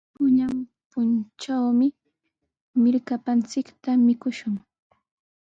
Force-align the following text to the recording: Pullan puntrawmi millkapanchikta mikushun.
Pullan 0.17 0.55
puntrawmi 0.91 1.87
millkapanchikta 2.81 3.89
mikushun. 4.05 4.53